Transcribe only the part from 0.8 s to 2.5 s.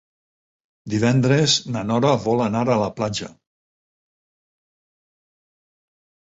Divendres na Nora vol